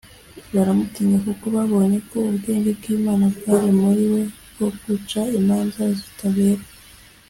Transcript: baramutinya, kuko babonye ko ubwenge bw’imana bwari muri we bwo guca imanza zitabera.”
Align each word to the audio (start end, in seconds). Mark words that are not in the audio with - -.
baramutinya, 0.53 1.17
kuko 1.27 1.45
babonye 1.55 1.97
ko 2.09 2.17
ubwenge 2.29 2.69
bw’imana 2.77 3.25
bwari 3.35 3.69
muri 3.81 4.03
we 4.11 4.21
bwo 4.53 4.67
guca 4.83 5.21
imanza 5.39 5.81
zitabera.” 5.99 6.63